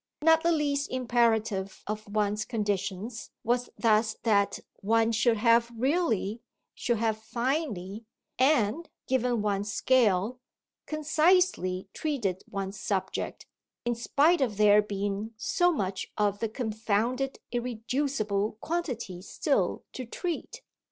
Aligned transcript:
Not 0.23 0.41
the 0.41 0.51
least 0.51 0.89
imperative 0.89 1.83
of 1.85 2.11
one's 2.11 2.43
conditions 2.43 3.29
was 3.43 3.69
thus 3.77 4.15
that 4.23 4.57
one 4.77 5.11
should 5.11 5.37
have 5.37 5.71
really, 5.77 6.41
should 6.73 6.97
have 6.97 7.19
finely 7.19 8.05
and 8.39 8.89
(given 9.05 9.43
one's 9.43 9.71
scale) 9.71 10.39
concisely 10.87 11.87
treated 11.93 12.41
one's 12.49 12.79
subject, 12.79 13.45
in 13.85 13.93
spite 13.93 14.41
of 14.41 14.57
there 14.57 14.81
being 14.81 15.35
so 15.37 15.71
much 15.71 16.11
of 16.17 16.39
the 16.39 16.49
confounded 16.49 17.37
irreducible 17.51 18.53
quantity 18.59 19.21
still 19.21 19.83
to 19.93 20.07
treat. 20.07 20.63